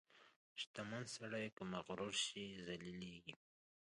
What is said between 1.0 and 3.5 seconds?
سړی که مغرور شي، ذلیلېږي.